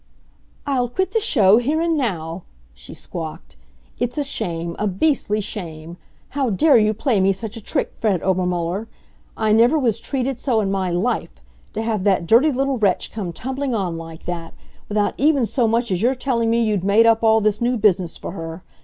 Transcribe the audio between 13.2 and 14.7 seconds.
tumbling on like that,